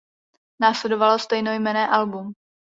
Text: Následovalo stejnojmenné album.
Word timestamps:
Následovalo 0.59 1.19
stejnojmenné 1.19 1.87
album. 1.87 2.33